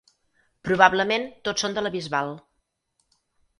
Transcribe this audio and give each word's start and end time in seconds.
Probablement 0.67 1.27
tots 1.49 1.65
són 1.65 1.77
de 1.77 1.85
la 1.85 1.93
Bisbal. 1.99 2.35